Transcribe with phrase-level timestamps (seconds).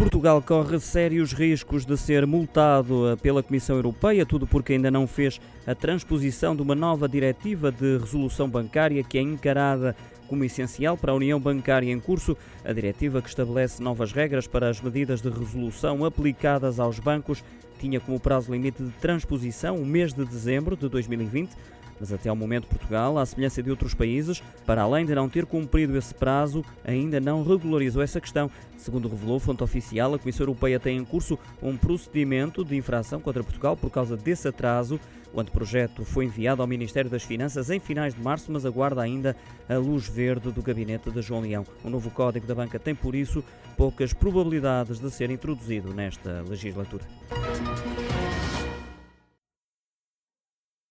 [0.00, 5.38] Portugal corre sérios riscos de ser multado pela Comissão Europeia, tudo porque ainda não fez
[5.66, 9.94] a transposição de uma nova diretiva de resolução bancária que é encarada
[10.26, 12.34] como essencial para a União Bancária em curso,
[12.64, 17.44] a diretiva que estabelece novas regras para as medidas de resolução aplicadas aos bancos
[17.80, 21.56] tinha como prazo limite de transposição o mês de dezembro de 2020
[22.00, 25.44] mas até ao momento Portugal, à semelhança de outros países, para além de não ter
[25.44, 28.50] cumprido esse prazo, ainda não regularizou essa questão.
[28.78, 33.44] Segundo revelou fonte oficial, a Comissão Europeia tem em curso um procedimento de infração contra
[33.44, 34.98] Portugal por causa desse atraso.
[35.32, 39.36] O anteprojeto foi enviado ao Ministério das Finanças em finais de março, mas aguarda ainda
[39.68, 41.64] a luz verde do gabinete de João Leão.
[41.84, 43.44] O novo Código da Banca tem, por isso,
[43.76, 47.04] poucas probabilidades de ser introduzido nesta legislatura.
[47.62, 47.89] Thank you.